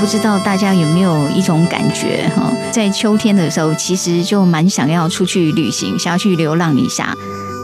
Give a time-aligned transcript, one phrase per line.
[0.00, 7.14] 不知道大家有没有一种感觉哈，在秋天的时候，其实就蛮想要出去旅行，想要去流浪一下。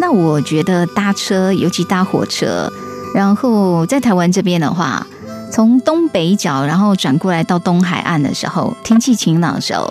[0.00, 2.70] 那我觉得搭车，尤其搭火车，
[3.14, 5.06] 然后在台湾这边的话，
[5.50, 9.90] 从东北角然后转过来到东海岸的时候，天气晴朗的时候，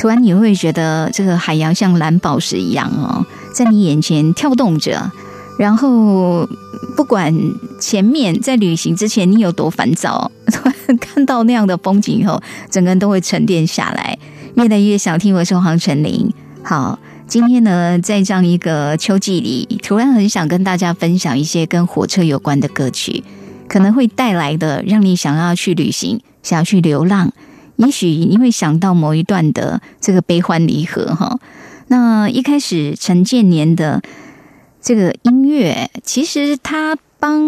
[0.00, 5.12] 突然你会觉得这个海洋像蓝宝石一样哦，在你眼前跳动着。
[5.58, 6.46] 然后，
[6.96, 7.34] 不管
[7.78, 10.30] 前面在旅行之前你有多烦躁，
[11.00, 14.18] 看到那样的风景以后，整个人都会沉淀下来，
[14.54, 16.32] 越来越想听我说黄晨林。
[16.62, 23.22] 好，今天呢，在这样一个秋季里，突然很想跟大家分享一些跟火车有关的歌曲，
[23.68, 27.32] 可能会带来的让你想要去旅行，想要去流浪，
[27.76, 31.38] 也许你会想到某一段的这个悲欢离合哈。
[31.88, 34.02] 那一开始陈建年的。
[34.82, 37.42] 这个音乐其实他帮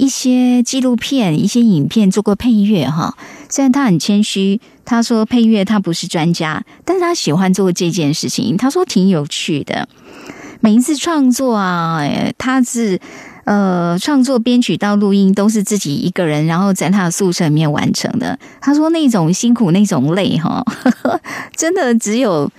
[0.00, 3.14] 一些纪录片、一些影片做过配乐哈。
[3.50, 8.56] 虽然他很谦虚，他说配乐他不是专家，但是他喜欢做这件事情。
[8.56, 9.86] 他说挺有趣的。
[10.60, 12.00] 每一次创作啊，
[12.38, 12.98] 他是
[13.44, 18.38] 呃创作、编曲到录音都是自己一个人，然后在他的宿舍里面完成的。
[18.62, 20.64] 他说那种辛苦、那种累哈，
[21.54, 22.50] 真的只有。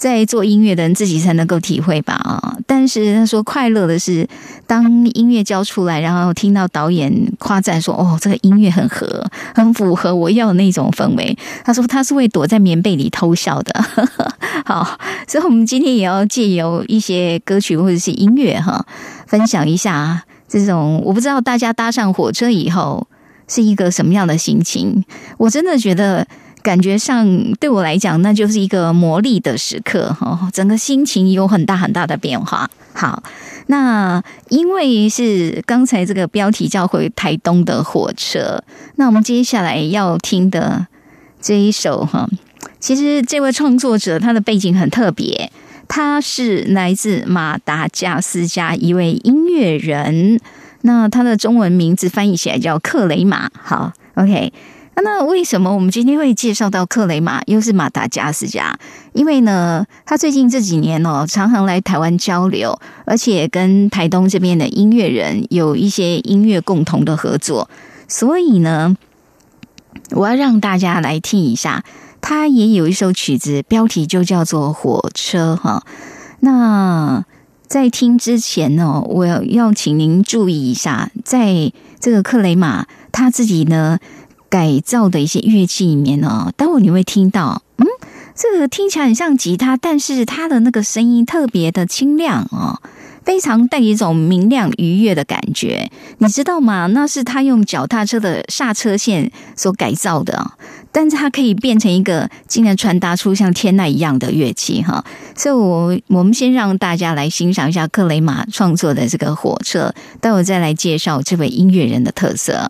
[0.00, 2.56] 在做音乐的人自己才能够体会吧啊！
[2.66, 4.26] 但是他说快乐的是，
[4.66, 9.22] 当音乐交出来，然后听到导演夸赞说：“哦，这个音乐很合，
[9.54, 13.84] 很符合我要的那种氛围。”他说他是会躲在棉被里偷笑的。
[14.64, 18.86] 好，所以我们今天也要借由一些歌曲或者是音乐哈，
[19.26, 23.06] 分享一下这种我不知道大家搭上火车以后
[23.46, 25.04] 是一个什么样的心情。
[25.36, 26.26] 我真的觉得。
[26.62, 27.26] 感觉上
[27.60, 32.68] 对我来讲，那就是一个磨砺的时刻哈，整个心情有很大很大的变化。
[32.92, 33.22] 好，
[33.66, 38.62] 那因为是刚才这个标题叫回台东的火车，
[38.96, 40.86] 那我们接下来要听的
[41.40, 42.28] 这一首哈，
[42.78, 45.50] 其实这位创作者他的背景很特别，
[45.88, 50.38] 他是来自马达加斯加一位音乐人，
[50.82, 53.50] 那他的中文名字翻译起来叫克雷马。
[53.54, 54.52] 好，OK。
[55.02, 58.78] 那为什么我们今天会介绍到克雷马，又是马达加斯加？
[59.14, 67.70] 因为呢，他最近这几年哦，常常来台湾交流，而且跟台东这边的音乐人有一些音乐共同的合作，
[68.08, 68.94] 所以呢，
[70.10, 71.82] 我要让大家来听一下，
[72.20, 75.82] 他也有一首曲子，标题就叫做《火车》哈。
[76.40, 77.24] 那
[77.66, 83.98] 在听之前呢，我要请您注意一下，在这个克雷马他自己呢。
[84.50, 87.86] 改造的一些乐器里面呢，待会你会听到，嗯，
[88.34, 92.82] 这个听起来很像吉他，但是它的那个声音特别的清亮哦，
[93.24, 95.88] 非常带一种明亮愉悦的感觉，
[96.18, 96.88] 你知道吗？
[96.88, 100.52] 那是他用脚踏车的刹车线所改造的，
[100.90, 105.04] 但是它可以变成一个竟然传达出像天籁一样的乐器哈。
[105.36, 112.68] 所以，我我们先让大家来欣赏一下克雷马创作的这个火车，待会再来介绍这位音乐人的特色。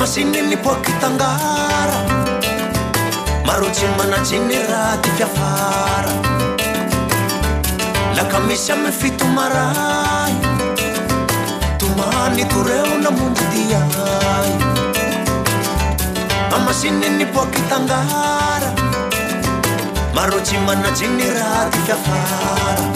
[0.00, 1.98] mashinini poakitangara
[3.46, 6.12] marotsiny manatsiny raha ty fiafara
[8.16, 10.32] laka misy amy fitomaray
[11.78, 14.50] tomany toreo namonjy diay
[16.56, 18.70] amasininy poakitangara
[20.16, 22.86] marotsy manatsiny raha ty fiafara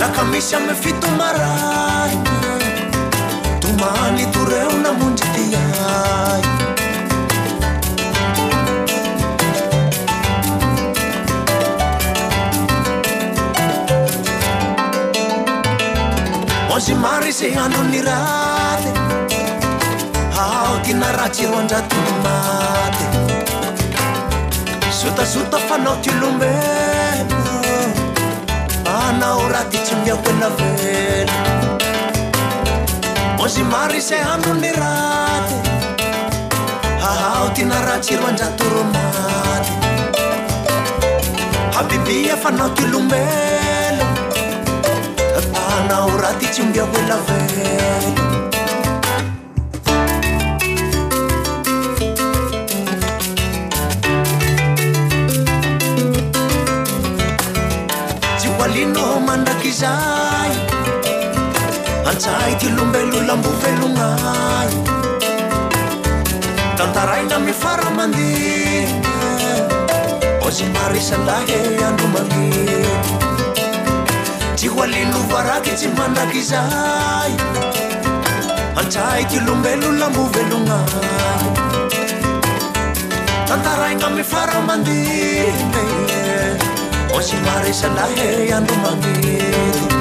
[0.00, 2.43] laka misy amy fitomaray
[3.84, 6.42] Mali tureu na munjitiai
[16.72, 18.90] Onsi mari se anu nirate
[20.36, 21.12] Hao kina
[21.90, 23.06] tumate
[24.98, 26.10] Suta suta fanao ti
[28.96, 30.16] Ana ora ti chimia
[30.56, 31.53] vena
[33.44, 35.56] môzy maro um izay hanony ny raty
[37.08, 39.72] ahao ty naratsiro anjatoro maty
[41.76, 44.06] habibi afanao ty lombelo
[45.76, 48.12] anao raha ty tsy ombia hoelavelo
[59.26, 60.73] mandraky zay
[62.10, 64.70] antsahity lombelona mbovelonay
[66.76, 68.88] tantaraina ami faramandiny
[70.46, 71.58] ozy marisalahe
[71.88, 72.86] andromanginy
[74.56, 77.32] tsy ho alinlovaraky tsy manaky izay
[78.80, 81.44] antsahity lombelona mbovelonay
[83.48, 85.48] tantaraina ami faramandiny
[87.16, 88.28] ozy marisalahe
[88.58, 89.94] andromanginy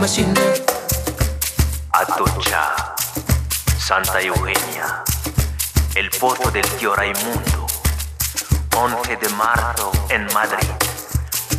[0.00, 0.34] masine.
[1.92, 2.94] Atocha,
[3.78, 5.02] Santa Eugenia,
[5.94, 7.66] el porto del tío Raimundo,
[8.76, 10.68] 11 de marzo en Madrid,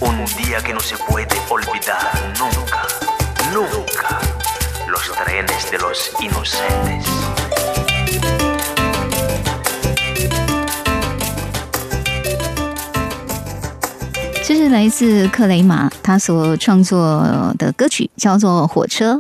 [0.02, 2.84] un día que no se puede olvidar nunca,
[3.52, 4.20] nunca,
[4.88, 7.19] los trenes de los inocentes.
[14.70, 19.16] 来自克雷玛他所创作的歌曲，叫做《火车》。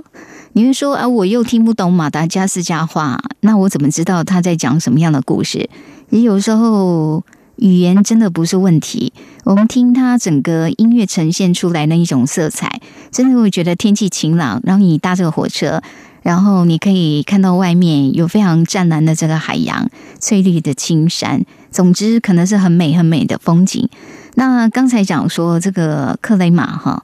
[0.53, 5.69] 你会说啊，我又听不懂马达加斯加话，那我怎么知道他在讲什么样的故事？
[6.11, 7.23] 也有时候
[7.55, 9.11] 语言真的不是问题，
[9.43, 12.79] 我们听他整个音乐呈现出来的一种色彩，
[13.11, 15.81] 真的会觉得天气晴朗，然后你搭这个火车，
[16.21, 23.87] 然后你可以看到外面有非常湛蓝的这个海洋、翠绿的青山，总之可能是很美很美的风景。
[24.35, 27.03] 那刚才讲说这个克雷玛哈，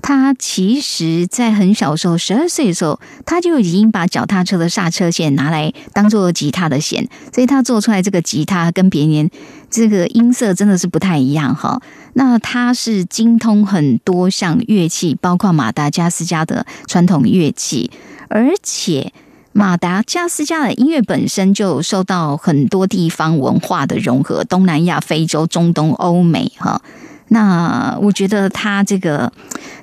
[0.00, 9.28] 他其实在很小时候，十二岁的时候，他就已经把脚踏车的刹车线拿来当做吉他的弦，所以他做出来这个吉他跟别人
[9.70, 11.80] 这个音色真的是不太一样哈。
[12.14, 17.90] 那他是精通很多项乐器，包括马达加斯加的传统乐器，
[18.28, 19.12] 而且。
[19.52, 26.80] 马达加斯加的音乐本身就受到很多地方文化的融合，东南亚、非洲、中东、欧美，哈。
[27.28, 29.32] 那我觉得它这个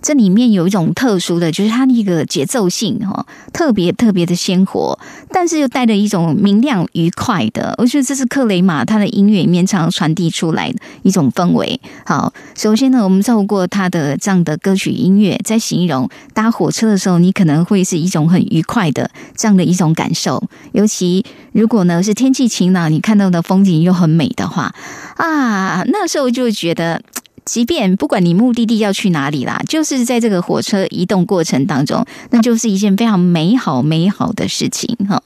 [0.02, 4.98] 这里面有一种特殊的，就是它那个节奏性哈，特别特别的鲜活，
[5.30, 7.74] 但是又带着一种明亮愉快的。
[7.78, 11.80] 我觉得这是克雷玛他的音乐里面常传递出来的一种氛围。
[12.06, 20.44] 好，首先呢，我们透过他的这样的歌曲音乐，在形容搭火车的时候，你可能会是一种很愉快的这样的一种感受。
[20.72, 24.74] 尤其如果呢是天气晴朗，你看到的风景又很美的话，
[25.18, 27.02] 啊，那时候就觉得。
[27.46, 35.22] 即便不管你目的地要去哪里啦，就是在这个火车移动过程当中，那就是一件非常美好美好的事情哈。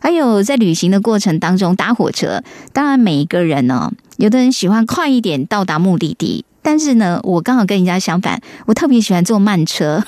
[0.00, 10.04] 还有在旅行的过程当中搭火车，当然每一个人呢，有的人喜欢快一点到达目的地，但是呢，我刚好跟人家相反，我特别喜欢坐慢车，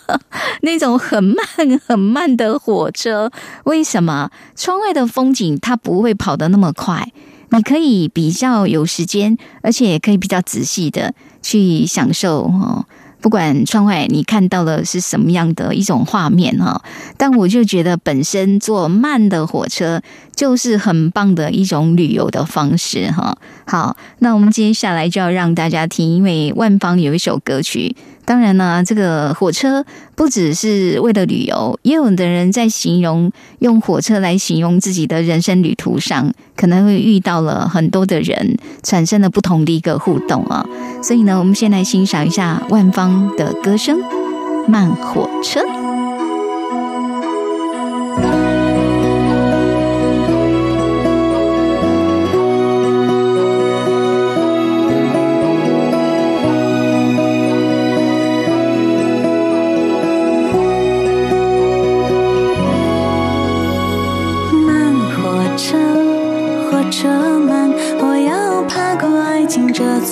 [0.62, 1.36] 那种很慢
[1.86, 3.30] 很慢的火车。
[3.64, 4.30] 为什么？
[4.56, 7.12] 窗外的风景它不会跑得那么快。
[7.54, 12.84] 你可以比较有时间，而且也可以比较仔细的去享受哦。
[13.20, 16.82] 不管窗外你看到的是什么样的一种画面哈，
[17.16, 20.02] 但我就觉得本身坐慢的火车
[20.36, 23.38] 就是很棒的一种旅游的方式哈。
[23.66, 27.96] 好，那我们接下来就要让大家听，因为万芳有一首歌曲。
[28.26, 29.84] 当然呢，这个火车
[30.14, 33.30] 不只是为了旅游，也有的人在形容
[33.60, 40.64] 用火车来形容自己的人生旅途上可能会遇到了很多的人，产生了不同的一个互动啊。
[41.02, 43.98] 所以呢，我们先来欣赏一下万芳的歌声
[44.68, 45.60] 《慢火车》。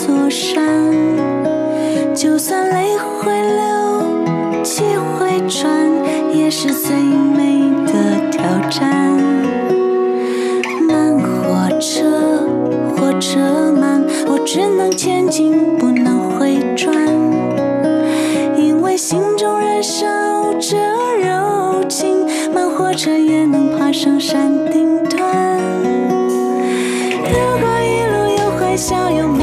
[0.05, 0.93] 座山
[2.13, 5.71] 就算泪会流气会喘
[6.35, 8.91] 也是最美的挑战
[10.89, 12.45] 慢火车
[12.97, 13.39] 火车
[13.81, 16.93] 慢我只能前进不能回转
[18.59, 20.05] 因为心中燃烧
[20.55, 20.77] 着
[21.23, 25.57] 柔情慢火车也能爬上山顶端
[27.23, 29.42] 如果一路有欢笑有梦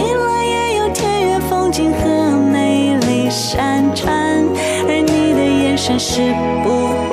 [3.51, 4.13] 山川
[4.87, 6.21] 而你的眼神是
[6.63, 7.08] 不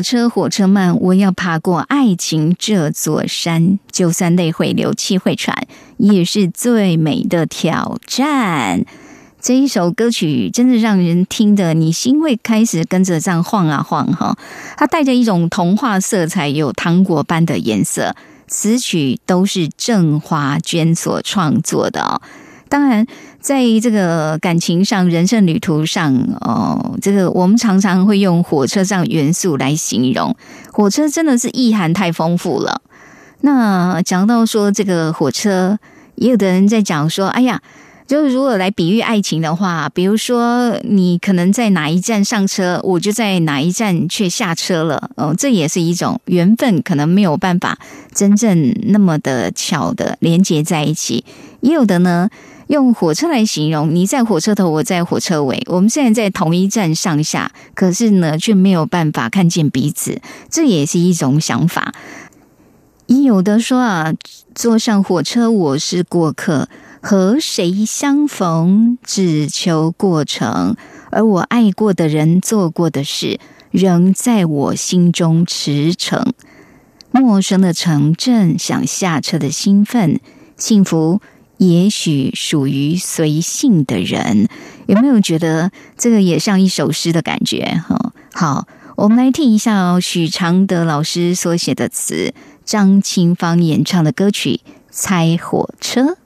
[0.00, 3.78] 车火车慢，我要爬过爱情这座山。
[3.90, 5.66] 就算泪会流，气会喘，
[5.96, 8.84] 也是最美的挑战。
[9.40, 14.36] 这一首歌曲真的让人听的，你心会开始跟着这样晃啊晃哈。
[14.76, 18.14] 它带着一种童话色彩，有糖果般的颜色。
[18.46, 22.20] 词曲都是郑华娟所创作的哦。
[22.68, 23.06] 当然，
[23.40, 30.36] 在这个感情上、人生旅途上，哦，这个我们常常会用火车上元素来形容。
[30.70, 32.82] 火车真的是意涵太丰富了。
[33.40, 35.78] 那讲到说这个火车，
[36.16, 37.62] 也有的人在讲说，哎呀，
[38.06, 45.10] 就是如果来比喻爱情的话，比如说你可能在哪一站上车，我就在哪一站却下车了。
[45.16, 47.78] 哦，这也是一种缘分，可能没有办法
[48.14, 51.24] 真正那么的巧的连接在一起。
[51.62, 52.28] 也有的呢。
[52.70, 61.92] 用火车来形容，你在火车头，我在火车尾，我们现在在同一站上下，可是呢，却没有办法看见彼此，这也是一种想法。
[63.06, 64.14] 也有的说啊，
[64.54, 66.68] 坐上火车我是过客，
[67.00, 70.76] 和谁相逢只求过程，
[71.10, 73.40] 而我爱过的人做过的事，
[73.72, 76.24] 仍在我心中驰骋。
[77.10, 80.20] 陌生的城镇，想下车的兴奋，
[80.56, 81.20] 幸福
[81.60, 84.48] 也许属于随性的人。
[84.86, 87.82] 有没有觉得这个也像一首诗的感觉？
[87.86, 92.32] 哈，好，我们来听一下，许常德老师所写的词。
[92.64, 96.16] 张清芳演唱的歌曲《猜火车》。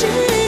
[0.00, 0.39] 这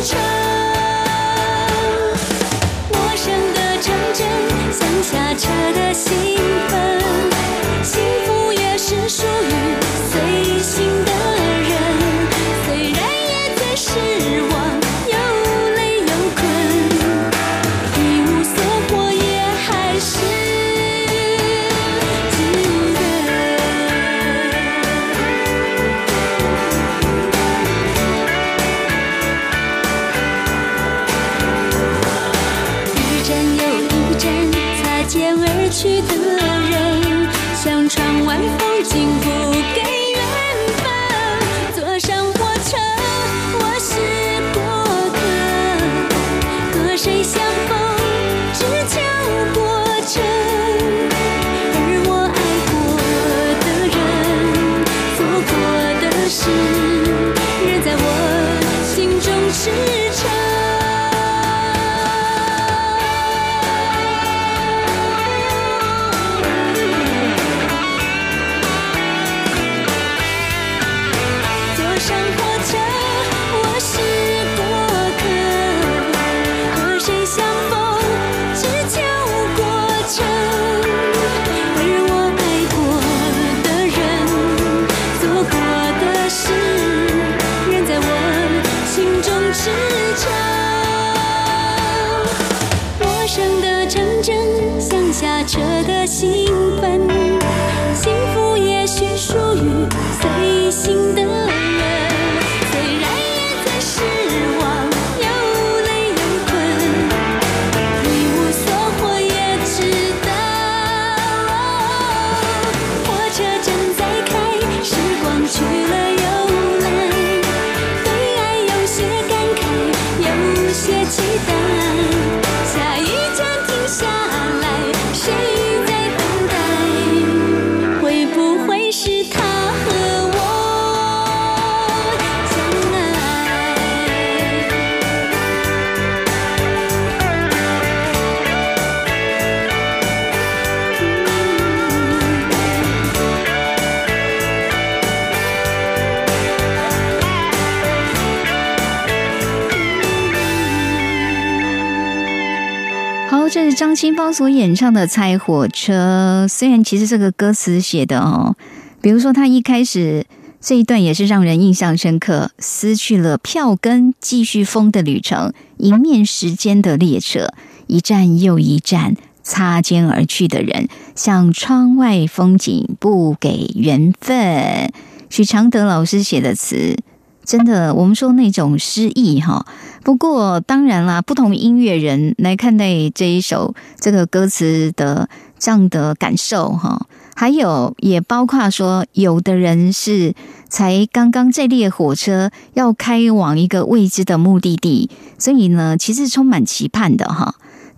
[153.74, 158.56] 张清芳所演唱的《猜火车》，虽然其实这个歌词写的哦，
[159.00, 160.26] 比如说他一开始
[160.60, 162.50] 这一段也是让人印象深刻。
[162.58, 167.52] 失去了票根，继续风的旅程，迎面时间的列车，
[167.86, 174.92] 一站又一站，擦肩而去的人，像窗外风景，不给缘分。
[175.30, 176.96] 许常德老师写的词。
[177.44, 179.66] 真的，我们说那种诗意哈。
[180.02, 185.28] 不过当然啦，不同音乐人来看待这一首这个歌词的
[185.58, 187.06] 这样的感受哈。
[187.34, 190.34] 还有也包括说，有的人是
[190.68, 197.54] 才刚刚这列火车要开往一个未知的目的地，所以呢，其实充满期盼的哈。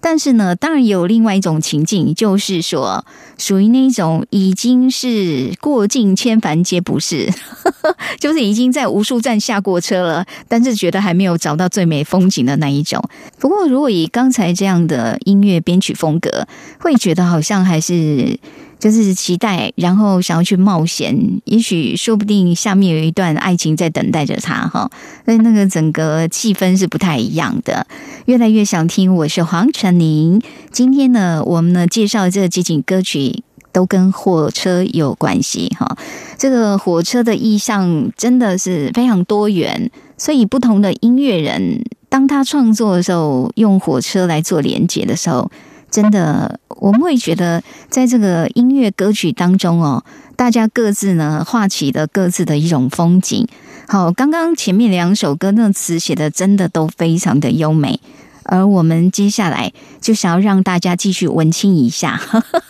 [0.06, 3.02] 但是呢，当然有另外一种情境，就是说
[3.38, 7.32] 属于那种已经是过尽千帆皆不是，
[8.20, 13.02] 就是已经在无数站下过车了，但是觉得还没有找到最美风景的那一种。
[13.40, 16.46] 不过，如果以刚才这样的音乐编曲风格，
[16.78, 18.38] 会觉得好像还是。
[18.84, 24.90] 就是期待，然后想要去冒险，也许说不定下面有一段爱情在等待着他哈。
[25.24, 27.86] 所以那个整个气氛是不太一样的。
[28.26, 30.38] 越来越想听，我是黄晨宁。
[30.70, 33.42] 今天呢，我们呢介绍这几景歌曲
[33.72, 35.96] 都跟火车有关系哈。
[36.36, 45.50] 这个火车的意象真的是非常多元，所以不同的音乐人当他创作的时候，用火车来做连接的时候。
[45.94, 50.04] 真的，我们会觉得，在这个音乐歌曲当中哦，
[50.34, 53.46] 大家各自呢画起了各自的一种风景。
[53.86, 58.00] 好，刚刚前面两首歌那词写的真的都非常的优美，
[58.42, 62.20] 而我们接下来就想要让大家继续文青一下，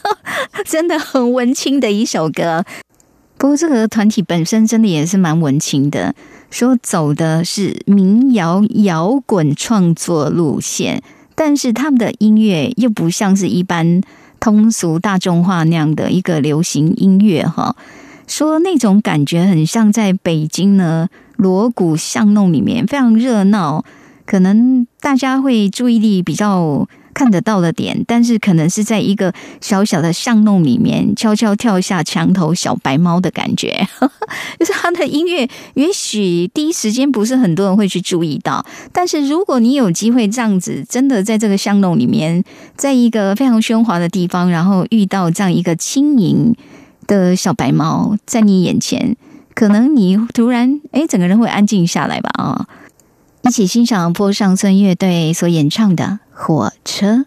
[0.69, 2.63] 真的很文青的一首歌。
[3.39, 6.15] 不过这个团体本身真的也是蛮文青的，
[6.51, 11.03] 说走的是民谣摇滚创作路线。
[11.35, 14.01] 但是他们的音乐又不像是一般
[14.41, 17.75] 通俗大众化那样的一个流行音乐哈，
[18.27, 23.85] 说那种感觉很像在北京呢锣鼓巷弄里面非常热闹，
[24.25, 26.89] 可能大家会注意力比较。
[27.15, 33.87] 看得到的点，但是可能是在一个小小的巷弄里面悄悄跳下墙头小白猫的感觉，
[34.59, 42.45] 就是他的音乐，也许第一时间不是很多人会去注意到，但是如果你有机会这样子，真的在这个巷弄里面，
[42.77, 46.55] 在一个非常喧哗的地方，然后遇到这样一个轻盈
[47.07, 49.17] 的小白猫在你眼前，
[49.55, 52.67] 可能你突然哎，整个人会安静下来吧啊！
[53.47, 56.21] 一起欣赏坡上村乐队所演唱的。
[56.33, 57.27] 火车，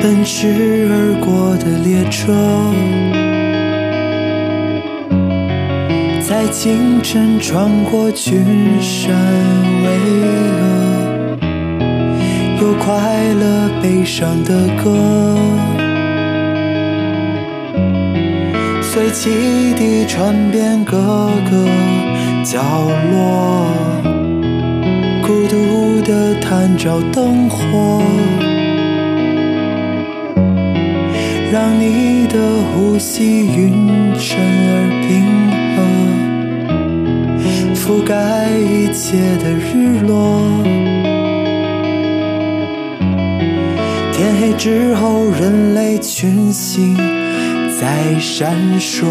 [0.00, 2.32] 奔驰而过的列车，
[6.46, 9.12] 在清晨穿过群山
[9.82, 9.88] 巍
[10.22, 11.42] 峨。
[12.60, 12.94] 有快
[13.34, 15.36] 乐悲伤的歌，
[18.80, 20.96] 随汽笛传遍各
[21.50, 21.66] 个
[22.44, 22.62] 角
[23.10, 23.66] 落，
[25.26, 28.00] 孤独的探照灯火，
[31.50, 32.38] 让你的
[32.72, 33.72] 呼吸匀
[34.16, 34.74] 称而
[35.08, 35.26] 平，
[37.86, 40.40] 覆盖一切的日落。
[44.12, 46.96] 天黑之后，人类群星
[47.78, 49.06] 在闪烁，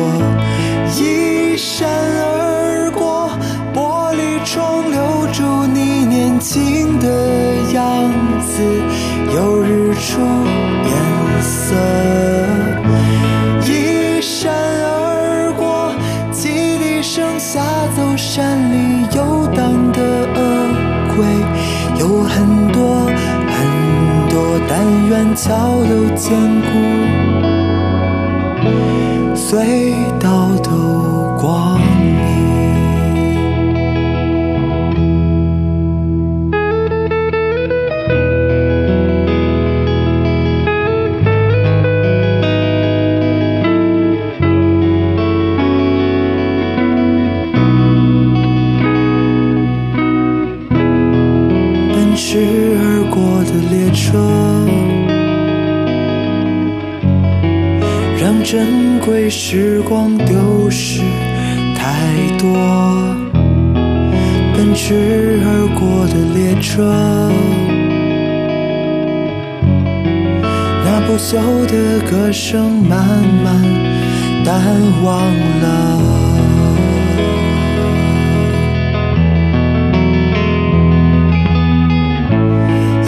[1.00, 3.30] 一闪而过，
[3.74, 7.08] 玻璃窗留住你年轻的
[7.74, 8.12] 样
[8.42, 8.62] 子，
[9.34, 10.20] 有日出
[10.84, 12.15] 颜色。
[24.88, 26.68] 但愿桥都坚固，
[58.56, 61.02] 珍贵时光丢失
[61.78, 61.92] 太
[62.40, 62.48] 多，
[64.56, 67.30] 奔驰而过的列车，
[70.86, 73.06] 那不朽的歌声慢
[73.44, 73.62] 慢
[74.46, 74.64] 淡
[75.04, 75.22] 忘
[75.62, 75.66] 了。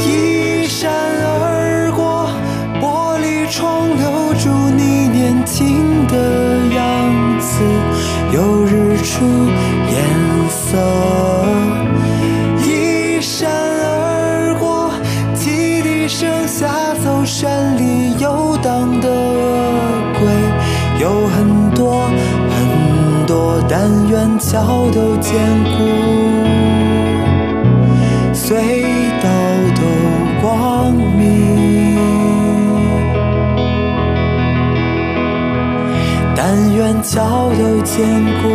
[0.06, 2.30] 一闪而过，
[2.82, 6.16] 玻璃窗留住你年轻的
[6.74, 7.62] 样子
[8.32, 9.26] 有日出
[9.92, 10.02] 颜
[10.50, 10.78] 色，
[12.64, 14.90] 一闪而过，
[15.36, 16.70] 汽笛声下
[17.04, 20.22] 走山里游荡的鹅龟，
[21.02, 22.04] 有很多
[22.56, 25.36] 很多，但愿桥都坚
[25.76, 25.84] 固，
[28.34, 28.87] 隧
[37.10, 38.50] 桥都坚固，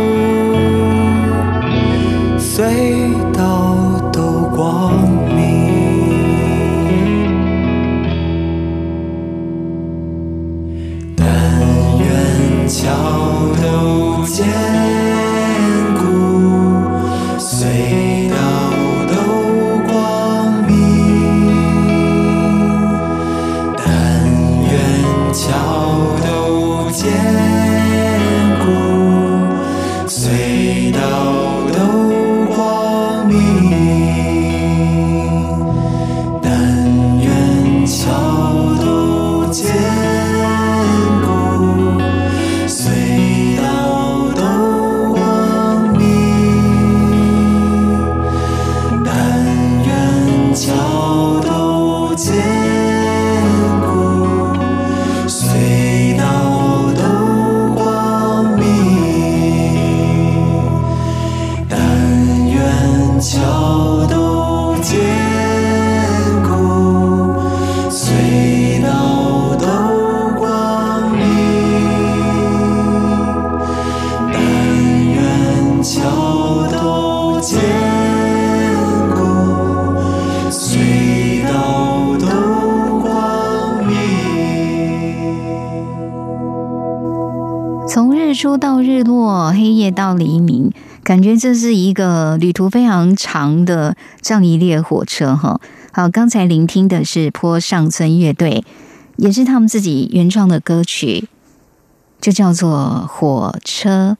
[88.43, 90.69] 出到日落，黑夜到黎明，
[91.01, 95.61] 感觉这是一个旅途非常长的这样一列火车哈。
[95.93, 98.65] 好，刚才聆听的是坡上村乐队，
[99.15, 101.29] 也是他们自己原创的歌曲，
[102.19, 104.17] 就叫做《火车》。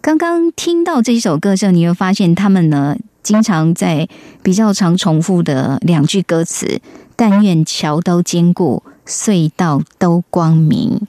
[0.00, 4.08] 刚刚听到这首歌的时候，你会发现他们呢，经常在
[4.44, 6.80] 比较常重复的两句歌词
[7.16, 11.00] ：“但愿桥都坚固，隧道都光明。”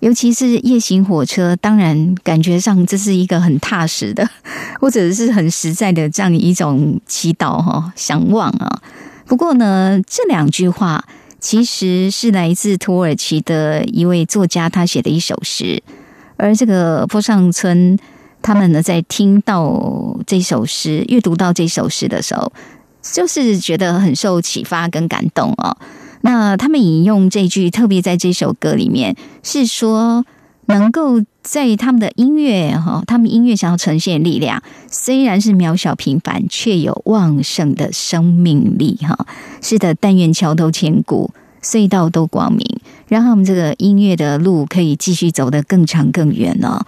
[0.00, 4.28] 尤其是夜行火车，当然感觉上这是一个很踏实的，
[4.80, 8.82] 或者是很实在的这样一种祈祷哈、向往啊。
[9.26, 11.04] 不过呢，这两句话
[11.40, 15.82] 其实是来自土耳其的一位作家他写的一首诗，
[16.36, 17.98] 而这个坡上村
[18.42, 22.52] 他们呢，在听到这首诗、阅读到这首诗的时候，
[23.02, 25.76] 就是觉得很受启发跟感动哦。
[26.22, 30.24] 那他们引用这句，特别在这首歌里面是说，
[30.66, 39.26] 能够在他们的音乐哈，他们音乐想要呈现力量，虽然是渺小平凡，却有旺盛的生命力哈。
[39.62, 41.30] 是的，但愿桥头千古，
[41.62, 42.64] 隧道都光明，
[43.06, 46.84] 让他们这个音乐的路可以继续走得更长更远哦。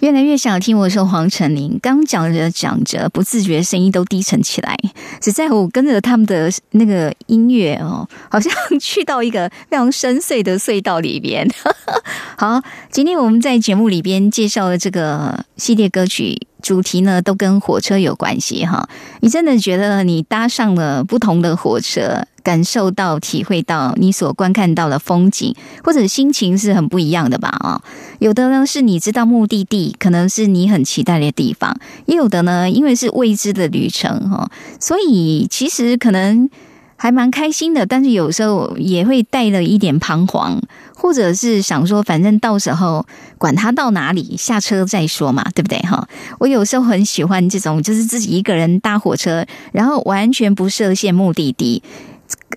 [0.00, 4.74] 越来越想听我说黄成林，刚讲着讲着，不自觉声音都低沉起来。
[5.20, 11.46] 只在乎跟着他们的那个音乐哦，好像 去到一个非常深邃的隧道里边。
[12.38, 18.88] 好，今天我们在节目里边介绍了这个系列歌曲主题呢，都跟火车有关系哈。
[19.20, 22.24] 你真的觉得你搭上了不同的火车？
[22.42, 27.50] 感受到、体会到你所观看到的风景，或者心情是很不一样的吧？
[27.50, 27.82] 啊，
[28.18, 31.74] 有的呢是你知道目的地，可能是你很期待的地方；
[32.06, 36.48] 也有的呢，因为是未知的旅程哈，所以其实可能
[36.96, 40.58] 还蛮开心的，但是有时候也会带了一点彷徨，
[41.00, 43.06] 或者是想说，反正到时候
[43.38, 45.78] 管他到哪里，下车再说嘛，对不对？
[45.78, 46.06] 哈，
[46.38, 51.82] 我有时候很喜欢这种，就是自己一个人搭火车，然后完全不设限目的地。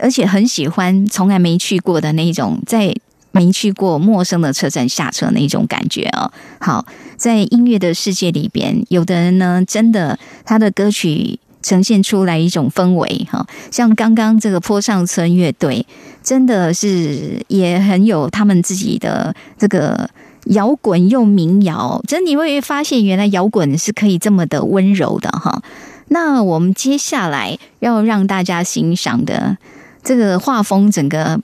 [0.01, 2.93] 而且很喜欢从来没去过的那种，在
[3.31, 6.31] 没去过陌生的车站下车那种感觉哦。
[6.59, 15.85] 好，在音乐的世界里边，有的人呢，真的他的歌曲呈现出来一种氛围哈，像刚刚这个坡上村乐队，
[16.23, 20.09] 真的是也很有他们自己的这个
[20.45, 25.61] 摇滚又民谣，真你会发现原来摇滚是可以这么的温柔的哈。
[26.07, 29.57] 那我们接下来要让大家欣赏的
[30.03, 31.39] 这个画风，整个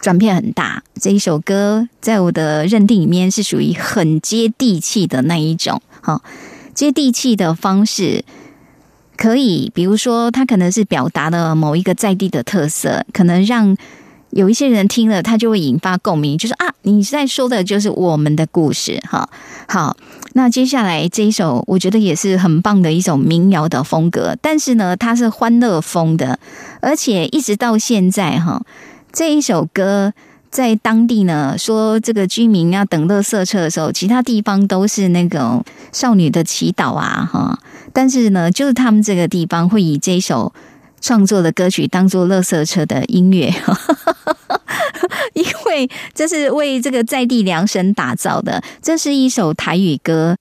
[0.00, 0.82] 转变很大。
[1.00, 6.22] 这一首歌在我的认定里面是属于很接地气的那一种，哈，
[6.72, 8.24] 接地气的方式
[9.16, 13.76] 可以，比如说它可能是表达了某一个在地的特色，可能让
[14.34, 19.28] 有一些人听了，他就会引发共鸣，就是啊，你在说的就是我们的故事，哈，
[19.68, 19.96] 好。
[20.36, 26.40] 那接下来这一首，我觉得也是很棒的一种民谣的风格，但是呢，它是欢乐风的，
[26.80, 28.60] 而且一直到现在哈，
[29.12, 30.12] 这一首歌
[30.50, 37.56] 在当地呢，说这个居民要等乐色车的时候，其他地方都是那种少女的祈祷啊哈，
[37.92, 40.52] 但是呢，就是他们这个地方会以这首
[41.04, 43.52] 创作的歌曲当做垃圾车的音乐，
[45.34, 45.90] 因为。
[46.14, 48.62] 这是为这个在地量身打造的。
[48.80, 50.36] 这是一首台语歌，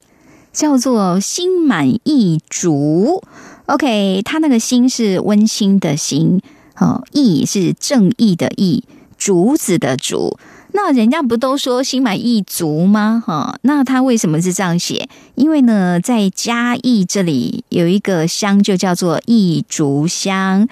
[0.54, 3.21] 叫做《心满意足》。
[3.65, 6.39] OK，它那个“心”是温馨的“心”，
[6.80, 8.84] 哦，“意”是正义的“意”，
[9.17, 10.38] 竹子的“竹”。
[10.75, 13.23] 那人家不都说心满意足吗？
[13.25, 15.07] 哈，那他为什么是这样写？
[15.36, 20.67] 因为呢，在嘉义这里有一个乡，就叫做义竹乡。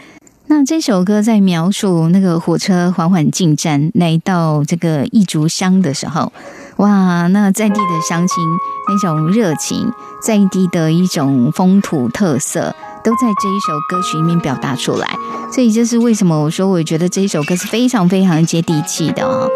[0.47, 6.33] 那这首歌在描述那个火车缓缓进站，来到这个义竹乡的时候，
[6.77, 8.43] 哇，那在地的乡亲
[8.89, 9.89] 那种热情，
[10.21, 15.15] 在地的一种风土特色，都在这一首歌曲里面表达出来。
[15.53, 19.47] 所以这是为什么我说，我觉得这一首歌是非常非常接地气的哦。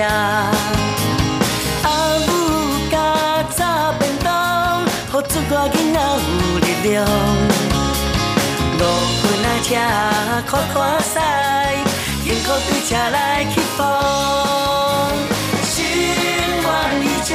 [0.00, 0.52] 阿
[2.26, 2.28] 母
[2.90, 2.96] 加
[3.56, 4.26] 早便当，
[4.84, 7.04] 予出外囡仔有力量。
[8.78, 8.82] 五
[9.20, 9.68] 分啊车
[10.46, 11.14] 看看驶，
[12.24, 13.78] 幸福对车来起风。
[15.64, 15.74] 心
[16.62, 16.66] 愿
[17.02, 17.30] 已终，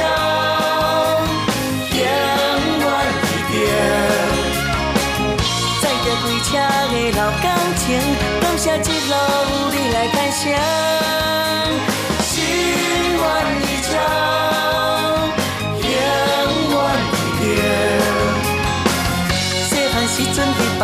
[1.92, 1.98] 永
[2.80, 2.82] 远
[3.48, 3.62] 记着，
[5.82, 6.48] 载着归车
[6.90, 7.44] 的老感
[7.76, 7.84] 情，
[8.40, 9.12] 感谢一路
[9.70, 10.42] 你来感谢。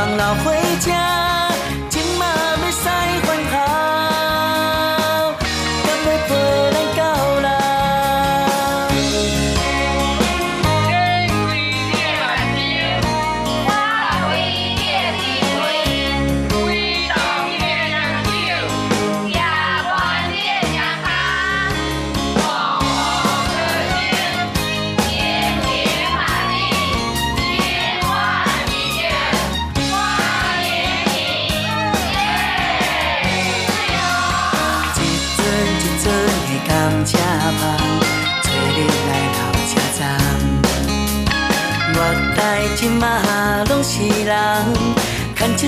[0.01, 1.40] 放老回家。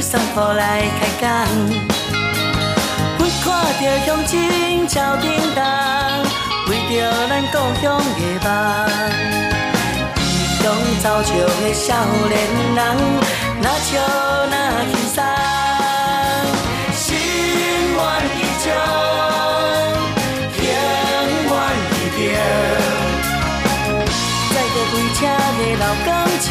[0.02, 1.26] 送货来开工，
[3.18, 3.46] 阮看
[3.80, 4.30] 着乡亲
[4.88, 5.62] 超叮当，
[6.68, 6.92] 为着
[7.28, 8.50] 咱故乡的梦。
[10.18, 10.20] 异
[10.60, 10.62] 乡
[11.00, 11.30] 走笑
[11.62, 11.86] 的少
[12.28, 12.34] 年
[12.74, 12.78] 人，
[13.62, 13.90] 那笑
[14.50, 14.54] 哪
[14.90, 15.16] 轻松，
[16.94, 17.06] 心
[17.94, 17.98] 愿
[18.36, 18.66] 已终，
[20.58, 20.66] 永
[21.46, 21.50] 远
[21.92, 22.20] 记着。
[24.50, 25.18] 载着归车
[25.58, 26.10] 的老感
[26.40, 26.50] 情，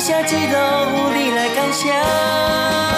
[0.00, 2.89] 感谢一路你来感谢。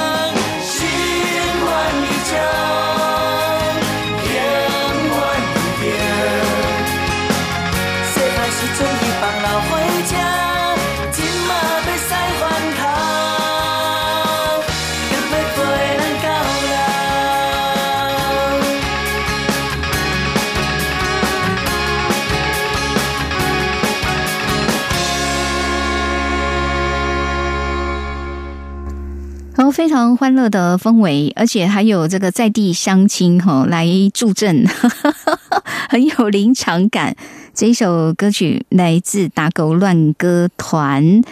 [30.16, 34.66] 欢乐的氛围，而且还有这个在地乡亲哈来助阵，
[35.88, 37.16] 很有临场感。
[37.55, 41.22] 这一首歌曲来自打狗乱歌团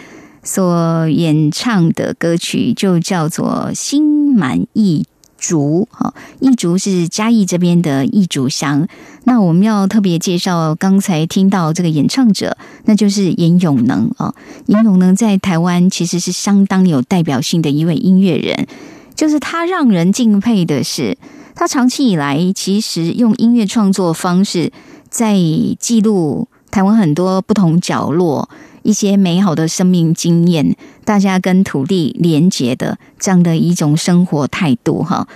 [0.43, 5.05] 所演唱的歌曲，就叫做《心满意
[5.41, 6.13] 竹》哈。
[6.39, 8.87] 一竹是嘉义这边的一竹乡。
[9.25, 14.33] 那我们要特别介绍刚才听到这个演唱者，那就是严永能啊。
[14.67, 18.67] 严永能在台湾其实是相当有代表性的一位音乐人，
[19.15, 21.17] 就是他让人敬佩的是，
[21.53, 24.71] 他长期以来其实用音乐创作方式
[25.09, 25.35] 在
[25.79, 28.49] 记录台湾很多不同角落
[28.83, 30.75] 一些美好的生命经验，
[31.05, 35.27] 大家跟土地连结的这样的一种生活态度哈。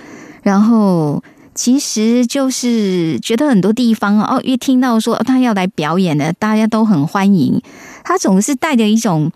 [0.42, 1.22] 然后。
[1.58, 7.62] 其实就是觉得很多地方哦，一听到说他要来表演的，大家都很欢迎。
[8.04, 9.32] 他总是带着一种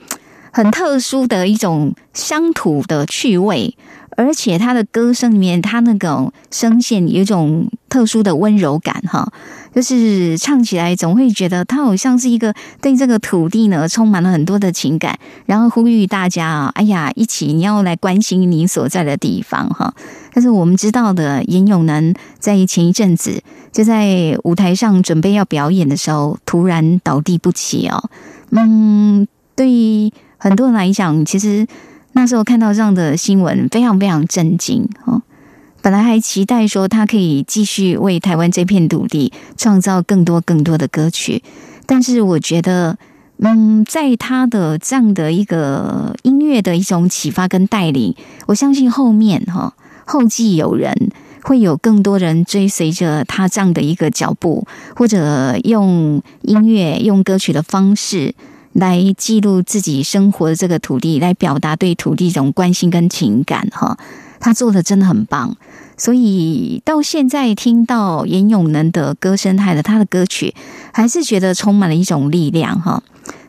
[0.52, 3.74] 很特殊的一种乡土的趣味。
[4.18, 9.32] 而且他的歌声里面，他那种声线有一种特殊的温柔感，哈，
[9.74, 19.94] 就是唱起来总会觉得他好像是一个对这个土地呢充满了很多的情感，然后呼吁大家啊，哎呀，一起你要来关心你所在的地方，哈。
[20.32, 23.42] 但是我们知道的，严永南在前一阵子
[23.72, 28.10] 就在舞台上准备要表演的时候，突然倒地不起哦。
[28.50, 31.66] 嗯，对于很多人来讲，其实。
[32.12, 35.22] 那时候看到这样的新闻，非常非常震惊哦。
[35.82, 41.42] 本来还期待说他可以继续为台湾这片土地创造更多更多的歌曲，
[41.86, 42.98] 但是我觉得，
[43.38, 48.14] 嗯，在他的这样的一个音乐的一种启发跟带领，
[48.46, 49.74] 我相信后面哈
[50.04, 51.10] 后继有人，
[51.42, 58.34] 会有更多人追随着他这样的一个脚步，或者用音乐用歌曲的方式。
[58.72, 63.98] 来记录自己生活的这个土地，来表达对土地一种关心跟情感，哈，
[64.38, 65.56] 他做的真的很棒。
[66.00, 70.54] 所以到现在听到严永能的歌声，还有他的歌曲，
[70.94, 73.02] 还是觉得充满了一种力量，哈。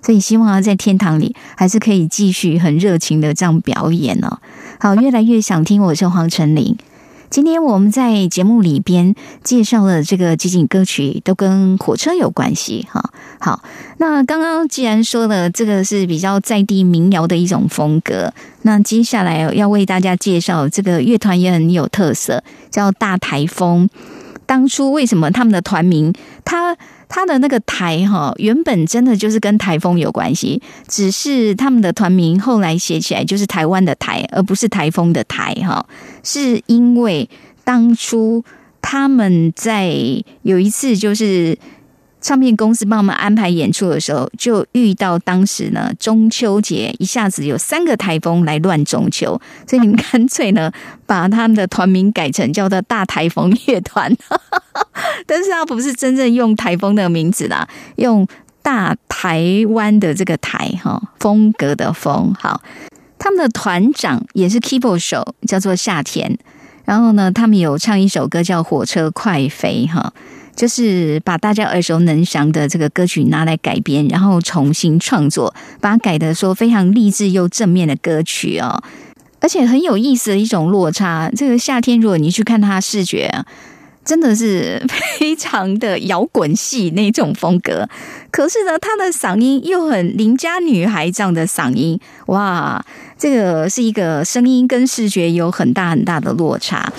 [0.03, 4.39] 所以希望他在天堂里还是可以继续很热情的这样表演呢。
[4.81, 6.75] 好，越来越想听，我是黄成林。
[7.32, 13.01] 今天我们在节目里边介绍了这个集锦歌曲，都跟火车有关系哈。
[13.39, 13.63] 好，
[13.99, 23.89] 那刚刚既然说了这个是比较在地民谣的一种风格，那接下来要为大家介绍这个乐团也很有特色，叫大台风。
[24.51, 26.75] 当初为什么他们的团名，他
[27.07, 35.85] 他的那个台哈，原本真的就是跟台风有关系，只是他们的团名后来写起来就是台湾的台，而不是台风的台哈，
[36.21, 37.29] 是因为
[37.63, 38.43] 当初
[38.81, 39.95] 他们在
[40.41, 41.57] 有一次就是。
[42.22, 50.72] 唱片公司帮我们安排演出的时候，就遇到当时呢中秋节一下子有三个台风来乱中秋，所以你们干脆呢
[51.07, 54.15] 把他们的团名改成叫做大台风乐团，
[55.26, 58.28] 但是他不是真正用台风的名字啦，用
[58.61, 62.32] 大台湾的这个台哈风格的风。
[62.39, 62.61] 好，
[63.17, 66.38] 他们的团长也是 keyboard 手，叫做夏天。
[66.86, 70.13] 然后呢，他们有唱一首歌叫《火车快飞》哈。
[70.55, 78.81] 就是把大家耳熟能详的这个歌曲拿来改编，然后重新创作，把它改的说非常励志又正面的歌曲哦，
[79.39, 81.31] 而且很有意思的一种落差。
[81.35, 83.31] 这个夏天，如果你去看他视觉，
[84.03, 84.83] 真的是
[85.19, 87.87] 非常的摇滚系那种风格。
[88.31, 92.83] 可是呢，他的嗓音又很邻家女孩这样的嗓音，哇，
[93.17, 96.91] 这个是一个声音跟视觉有很大很大的落差。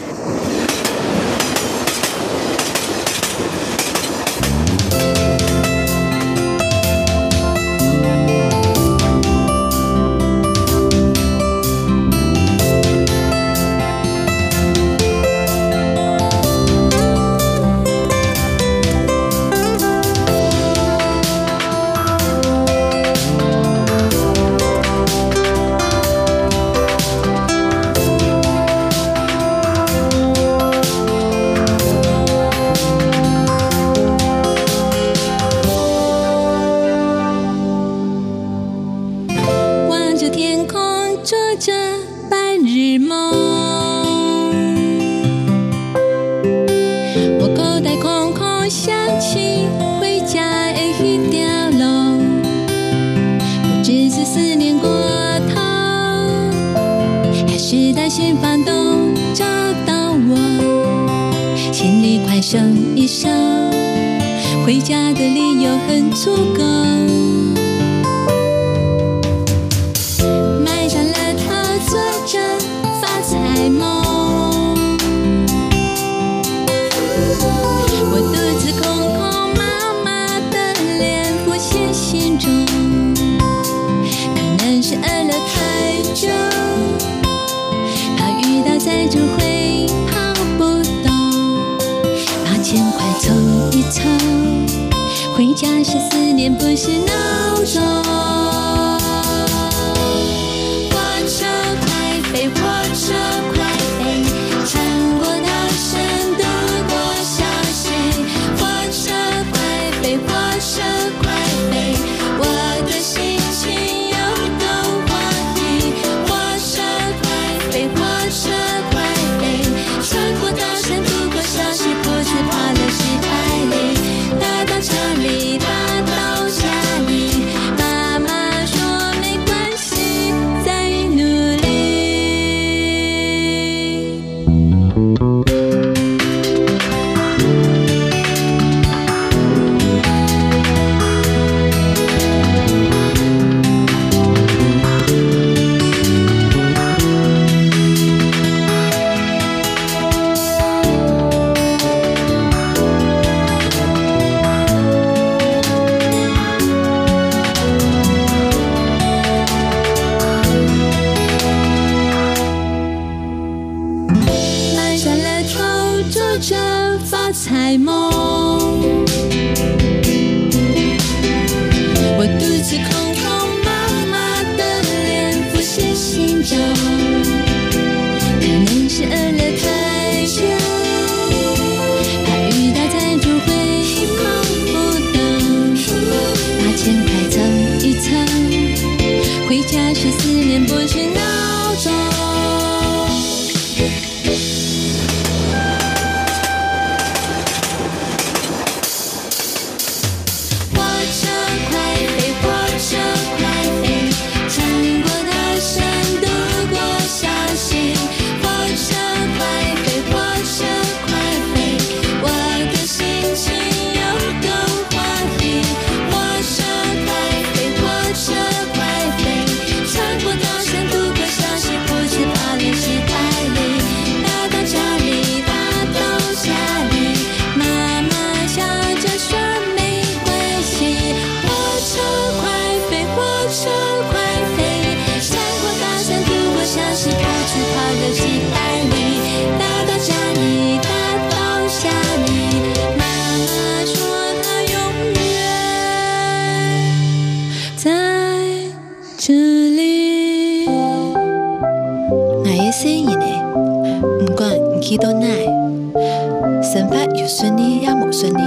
[257.34, 258.42] 顺利也冇顺利，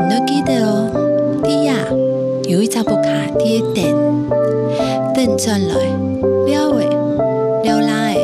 [0.00, 0.90] 你都記得哦。
[1.42, 1.74] 啲呀，
[2.48, 3.84] 有一隻木卡啲等，
[5.14, 5.74] 等轉來，
[6.46, 8.16] 了誒，了來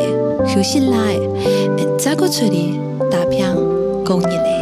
[0.44, 1.16] 誒，休息來，
[1.76, 2.72] 誒，再個出嚟
[3.10, 3.44] 打拼
[4.02, 4.56] 工業咧。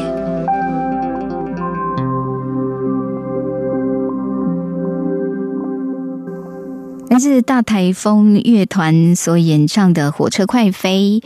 [7.11, 11.23] 来自大台风乐团所演唱的《火车快飞》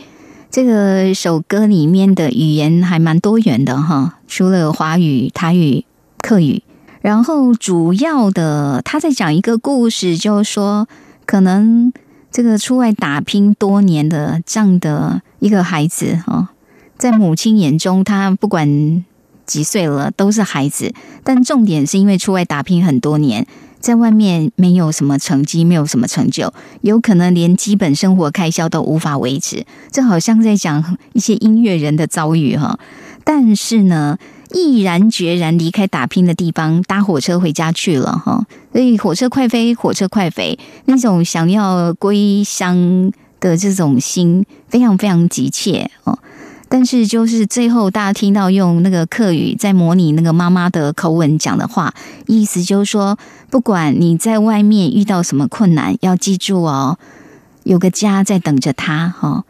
[0.51, 5.85] 这个首歌里面的语言还蛮多元的哈，除了华语、台语、
[6.23, 6.63] 客语，
[7.01, 10.87] 然后主要的他在讲一个故事，就是说
[11.27, 11.93] 可能
[12.31, 16.49] 这个出外打拼多年的这样的一个孩子哈，
[16.97, 19.05] 在母亲眼中，他不管
[19.45, 20.91] 几岁了都是孩子，
[21.23, 23.45] 但重点是因为出外打拼很多年。
[23.79, 29.65] 在外面没有什么成绩，没有什么成就，有可能连基本生活开销都无法维持。
[29.91, 32.77] 这好像在讲一些音乐人的遭遇哈。
[33.23, 34.17] 但是呢，
[34.51, 38.45] 毅然决然离开打拼的地方，搭火车回家去了哈。
[38.73, 46.17] 所以火车快飞，火车快飞，那种想要归乡的这种心，非常非常急切哦。
[46.71, 51.93] 但是就是最后大家听到用那个客语在模拟那个妈妈的口吻讲的话，
[52.27, 53.17] 意思就是说，
[53.49, 56.99] 不管你在外面遇到什么困难，要记住哦，
[57.63, 59.45] 有个家在等着他哈，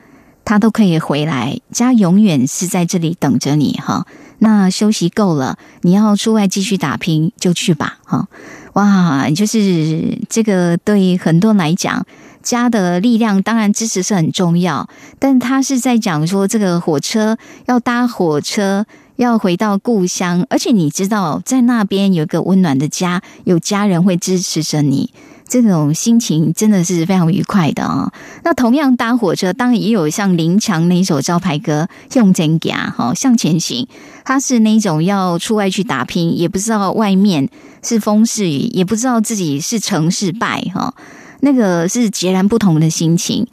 [0.45, 4.07] 他都可以回来，家永远是在这里等着你哈。
[4.41, 8.29] 那休息够了，你要出外继续打拼就去吧哈。
[8.73, 12.05] 哇，就是这个对很多来讲。
[12.49, 14.89] 家的力量当然支持是很重要，
[15.19, 17.37] 但他是在讲说这个火车
[17.67, 18.87] 要搭火车
[19.17, 25.13] 要回到故乡，而且你知道在那边有一个温暖的家，有家人会支持着你，
[25.47, 28.11] 这种心情真的是非常愉快的啊、
[28.43, 31.87] 那同样搭火车，当然也有像林强那一首招牌歌
[32.17, 33.87] 《用真家》哈向前行，
[34.25, 37.47] 他是那种要出外去打拼，也不知道外面
[37.83, 40.95] 是风是雨，也不知道自己是成是败哈。
[41.41, 43.47] 那个是截然不同的心情，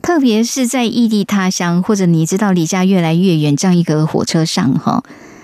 [0.00, 5.02] 特别是在异地他乡，或者你知道离家越来越远这样一个火车上哈，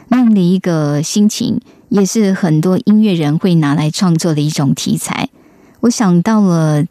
[0.08, 5.28] 那样的一个心情，也是很多音乐人会拿来创作的一种题材。
[5.80, 6.84] 我想到了。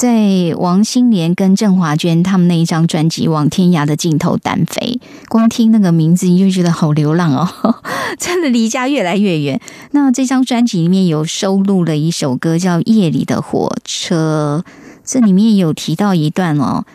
[0.00, 4.98] 在王心莲跟郑华娟他们那一张专辑《往天涯的尽头单飞》，
[5.28, 7.74] 光听那个名字你就觉得好流浪哦，
[8.18, 9.60] 真的离家越来越远。
[9.90, 14.64] 那这张专辑里面有收录了一首歌叫《夜里的火车》，
[15.04, 16.86] 这里面有提到一段哦，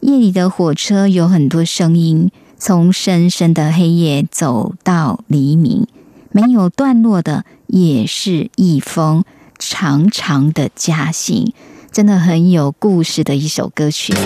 [0.00, 5.86] 夜里的火车有很多声音，从深深的黑夜走到黎明，
[6.30, 9.22] 没有段落的也是一封
[9.58, 11.52] 长长的家信。
[11.94, 14.12] 真的很有故事的一首歌曲。
[14.12, 14.18] 夜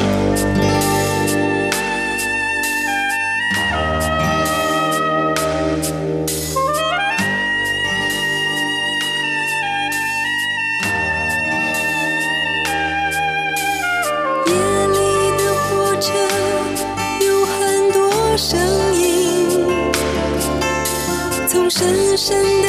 [14.86, 14.96] 里
[15.36, 16.08] 的火车
[17.20, 18.58] 有很多声
[18.94, 19.46] 音，
[21.46, 22.66] 从深深的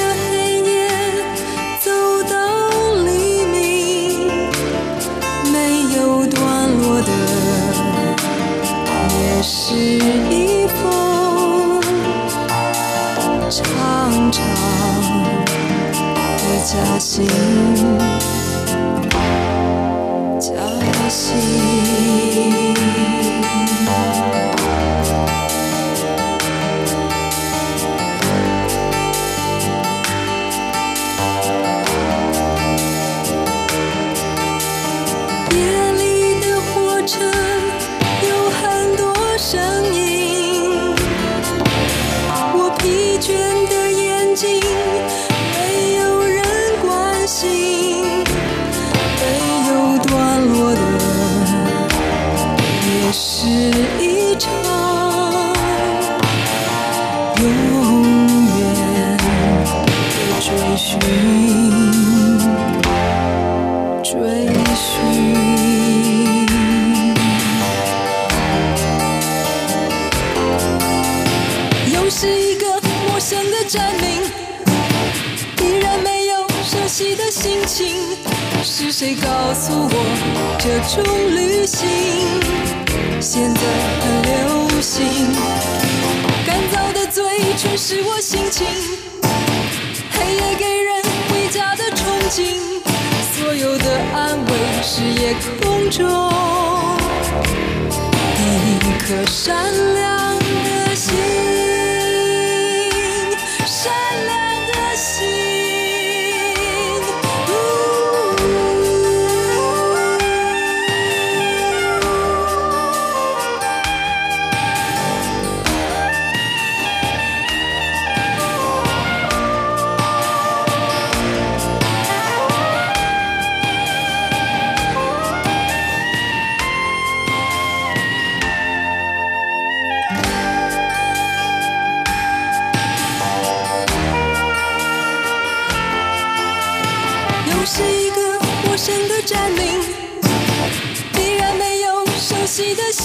[9.70, 11.80] 是一封
[13.52, 14.42] 长长
[16.40, 17.28] 的家信。
[20.40, 20.50] 家
[21.08, 21.38] 信。
[53.50, 53.56] 是
[54.00, 54.54] 一场
[57.42, 57.44] 永
[58.60, 58.62] 远
[59.18, 59.26] 的
[60.40, 60.46] 追
[60.78, 60.88] 寻，
[64.04, 64.14] 追
[64.76, 64.86] 寻。
[71.92, 74.06] 又是一个陌生的站名。
[75.58, 77.96] 依然没有熟悉的心情，
[78.64, 79.90] 是谁告诉我
[80.60, 81.04] 这种
[81.36, 81.88] 旅行
[83.22, 83.62] 现在
[84.00, 85.04] 很流行？
[86.46, 87.22] 干燥的嘴
[87.58, 88.66] 唇是我心情，
[90.12, 92.00] 黑夜给人回家的憧
[92.30, 92.56] 憬，
[93.34, 94.52] 所有的安慰
[94.82, 96.08] 是夜空中
[98.82, 101.49] 一颗善良的心。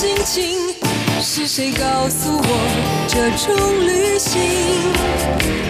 [0.05, 0.74] 心情。
[1.22, 2.44] 是谁告诉我
[3.09, 4.42] 这种旅行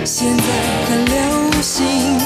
[0.04, 0.42] 现在
[0.88, 1.14] 很流
[1.62, 2.18] 行？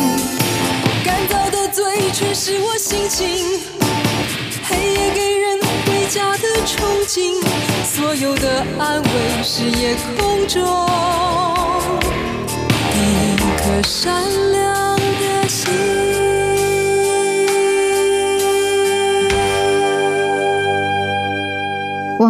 [1.05, 1.85] 干燥的嘴
[2.15, 3.61] 唇是我心情，
[4.65, 7.45] 黑夜给人回家的憧憬，
[7.85, 9.09] 所有的安慰
[9.45, 10.65] 是夜空中
[12.91, 14.58] 第一颗闪亮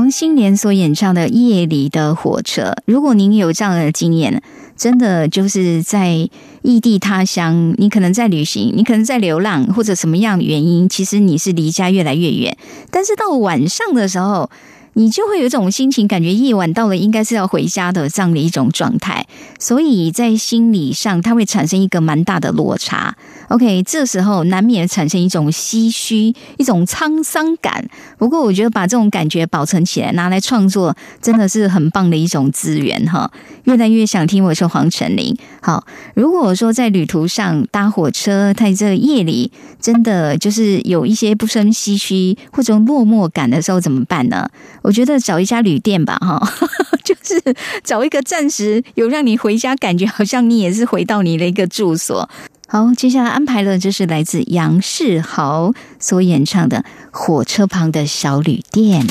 [0.09, 4.43] 王心莲所演唱的《夜里的火车》，如果您有这样的经验，
[4.75, 6.27] 真的就是在
[6.63, 12.57] 异地他乡，你可能在旅行，你可能在流浪，或者什么样的原因，其实你是离家越来越远。
[12.91, 14.49] 但是到晚上的时候，
[14.95, 19.27] 你就会有一种心情，感觉夜晚到了，应该是要回家的这样的一种状态，
[19.59, 23.15] 所以在心理上，它会产生一个蛮大的落差。
[23.49, 27.89] OK，这时候难免产生一种唏嘘、一种沧桑感。
[28.19, 33.31] 不过，我觉得把这种感觉保存起来，拿来创作，真的是很棒的一种资源哈。
[33.65, 35.35] 越来越想听我说黄晨林。
[35.63, 44.51] 好，如果说在旅途上搭火车，在这夜里，真的就是有一些不胜唏嘘或者落寞感的时候，怎么办呢？
[44.83, 46.39] 我觉得找一家旅店吧，哈，
[47.03, 47.43] 就是
[47.83, 52.29] 找一个暂时有让你回家，感觉好像你也是回到你的一个住所。
[52.71, 59.07] 好接下来安排的就是来自杨世豪所演唱的火车旁的小旅店。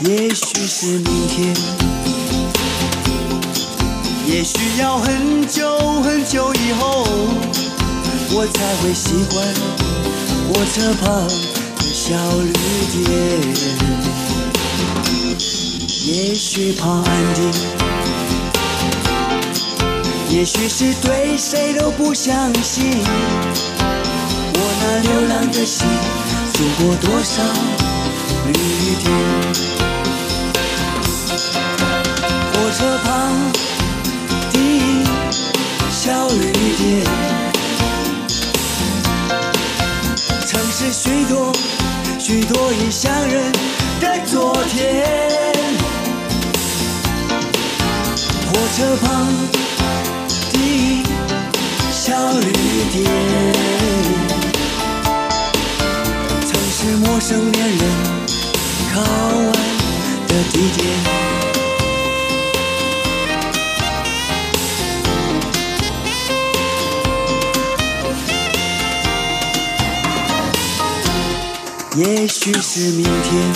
[0.00, 1.85] 也许是明天
[4.36, 7.06] 也许要很久很久以后，
[8.32, 9.42] 我才会习惯
[10.46, 12.52] 火车旁的小旅
[12.92, 13.00] 店。
[16.04, 17.50] 也许怕安定，
[20.28, 22.92] 也许是对谁都不相信。
[24.52, 25.88] 我那流浪的心，
[26.52, 27.42] 走过多少
[28.48, 28.52] 旅
[29.02, 29.06] 店？
[32.52, 33.06] 火车旁
[36.38, 37.04] 旅店，
[40.46, 41.52] 曾是许多
[42.18, 43.52] 许多异乡人
[44.00, 45.04] 的昨天。
[48.46, 49.06] 火车旁
[50.52, 50.56] 的
[51.92, 52.52] 小旅
[52.92, 52.94] 店，
[56.44, 57.80] 曾是陌生恋人
[58.92, 59.52] 靠岸
[60.28, 61.25] 的地点。
[71.96, 73.52] 也许是明天，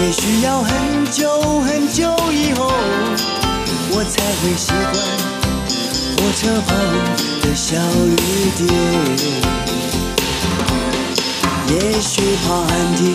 [0.00, 2.72] 也许要很久很久以后，
[3.90, 4.94] 我才会习惯
[6.16, 6.70] 火车旁
[7.42, 8.16] 的小旅
[8.56, 8.66] 店。
[11.68, 13.14] 也许怕安定，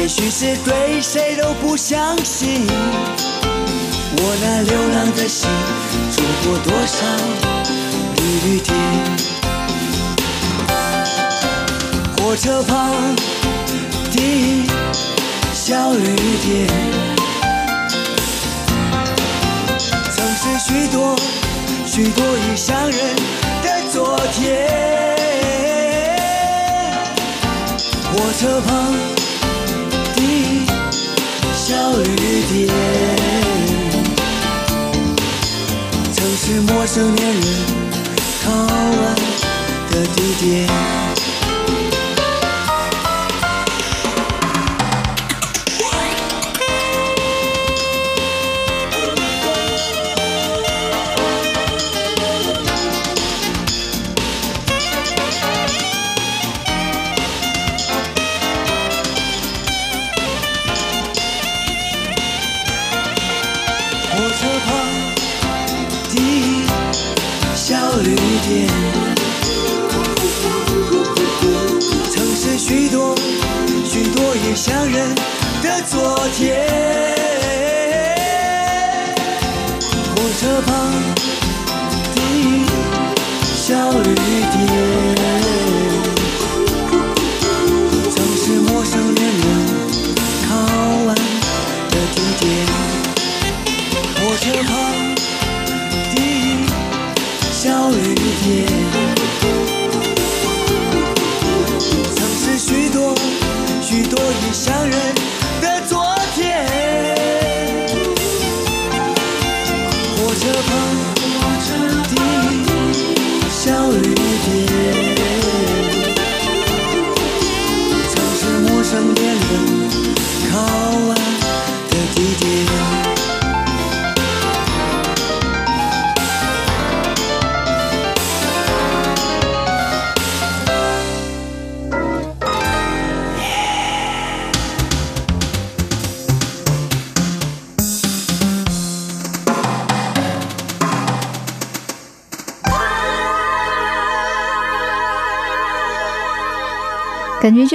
[0.00, 2.66] 也许是对谁都不相信。
[4.16, 5.50] 我那流浪的心，
[6.10, 6.96] 走过多少
[8.16, 9.09] 旅店？
[12.40, 12.90] 车旁
[14.12, 14.66] 的
[15.52, 16.66] 小旅店，
[20.10, 21.14] 曾是许多
[21.84, 23.14] 许多异乡人
[23.62, 24.66] 的昨天。
[28.10, 28.90] 火车旁
[30.14, 30.20] 的
[31.54, 32.16] 小旅
[32.48, 32.72] 店，
[36.10, 37.44] 曾是陌生恋人
[38.42, 39.14] 靠岸
[39.90, 41.19] 的地点。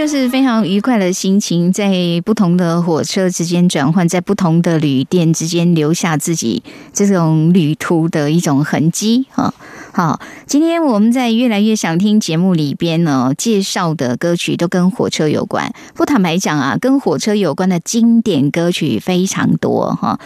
[0.05, 1.91] 就是非常愉快的心情，在
[2.23, 6.61] 不同的火车之间转换，在不同的旅店之间留下自己
[6.93, 9.51] 这种旅途的一种痕迹哈。
[9.91, 15.73] 好，今天我们在越来越想听节目里边呢，介绍的歌曲都跟火车有关。
[15.95, 20.19] 不坦白讲啊，跟火车有关的经典歌曲非常多哈。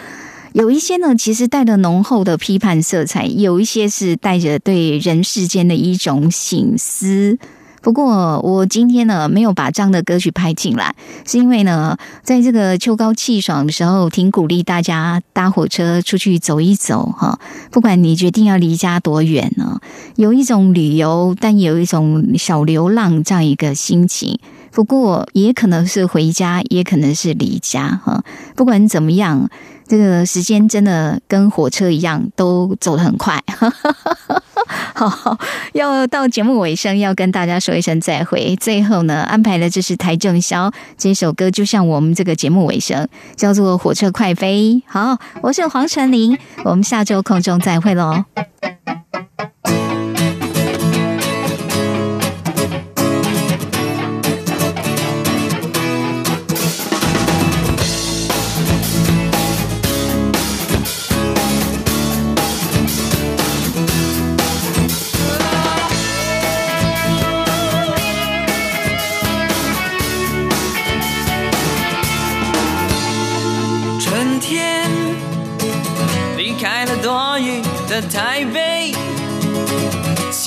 [0.51, 7.37] 有一些呢，其实带着浓厚的批判色彩；有一些是带着对人世间的一种醒思。
[7.81, 17.39] 不过，我今天呢没有把这样的歌曲拍进来，是因为呢，在这个秋高气爽的时候，挺鼓励大家搭火车出去走一走哈。
[17.71, 19.79] 不管你决定要离家多远呢，
[20.15, 24.39] 有一种旅游，但也有一种小流浪这样一个心情。
[24.71, 28.23] 不过，也可能是回家，也可能是离家哈。
[28.55, 29.49] 不管怎么样，
[29.87, 33.43] 这个时间真的跟火车一样，都走得很快。
[35.07, 35.37] 好，
[35.73, 38.55] 要到节目尾声，要跟大家说一声再会。
[38.57, 44.59] 最后呢，安排的就是台正宵这首歌，就像我们这个节目尾声，叫做《火车快飞》。
[44.87, 48.25] 好，我是黄晨林，我们下周空中再会喽。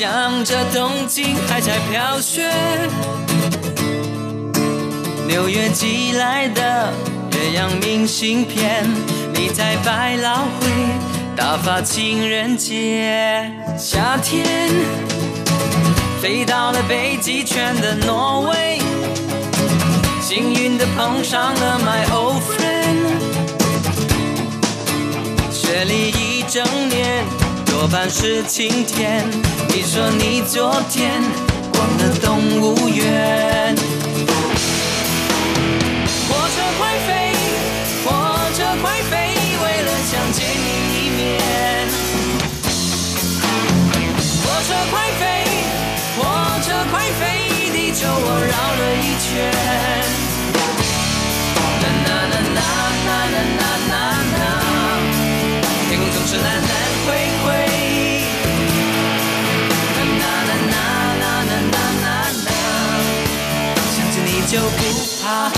[0.02, 2.50] 想着东京还在飘雪。
[5.28, 6.92] 纽约寄来的
[7.30, 8.84] 岳阳明信片，
[9.32, 10.66] 你在百老汇
[11.36, 13.48] 打发情人节。
[13.78, 14.44] 夏天
[16.20, 18.80] 飞到了北极圈的挪威，
[20.20, 23.06] 幸运的碰上了 my old friend。
[25.52, 27.24] 雪里一整年，
[27.64, 29.24] 多半是晴天。
[29.74, 31.22] 你说你昨天
[31.72, 33.74] 逛了动物园。
[36.28, 37.32] 火车快飞
[38.04, 38.06] 火
[38.52, 39.12] 车快飞
[39.64, 41.20] 为了想见你一面。
[44.44, 45.22] 火车快飞
[46.18, 46.20] 火
[46.60, 47.20] 车快飞
[47.72, 49.30] 地球我绕了一圈。
[51.80, 52.60] 啦啦啦啦
[53.06, 54.21] 啦啦啦啦
[64.52, 64.64] 就不
[65.22, 65.56] 怕黑。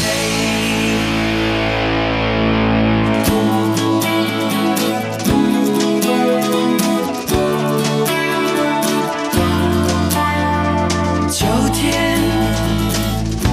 [11.28, 12.20] 秋天，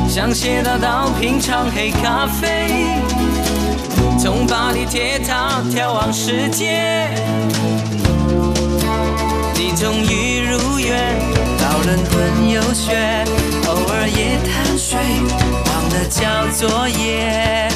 [0.07, 2.85] 想写到到品尝黑咖啡，
[4.19, 7.09] 从巴黎铁塔眺望世界。
[9.55, 11.19] 你终于如愿，
[11.57, 13.25] 到伦敦游学，
[13.81, 14.99] 偶尔也贪睡，
[15.65, 17.70] 忘了交作业。